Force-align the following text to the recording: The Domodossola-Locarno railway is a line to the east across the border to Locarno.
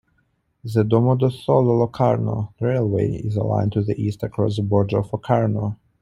The 0.63 0.81
Domodossola-Locarno 0.83 2.55
railway 2.59 3.17
is 3.23 3.35
a 3.35 3.43
line 3.43 3.69
to 3.69 3.83
the 3.83 3.93
east 4.01 4.23
across 4.23 4.55
the 4.55 4.63
border 4.63 5.03
to 5.03 5.07
Locarno. 5.13 5.77